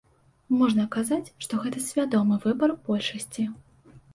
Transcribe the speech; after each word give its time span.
Можна 0.61 0.85
казаць, 0.95 1.31
што 1.47 1.59
гэта 1.65 1.83
свядомы 1.91 2.41
выбар 2.49 2.69
большасці. 2.89 3.47